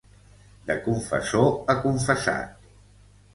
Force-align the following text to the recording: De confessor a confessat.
De 0.69 0.77
confessor 0.87 1.51
a 1.75 1.75
confessat. 1.85 2.57